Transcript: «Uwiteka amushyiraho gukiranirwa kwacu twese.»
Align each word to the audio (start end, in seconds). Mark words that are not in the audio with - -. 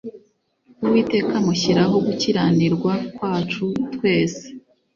«Uwiteka 0.85 1.31
amushyiraho 1.41 1.95
gukiranirwa 2.05 2.93
kwacu 3.15 3.65
twese.» 3.93 4.45